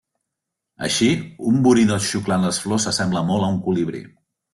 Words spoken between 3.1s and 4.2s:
molt a un colibrí.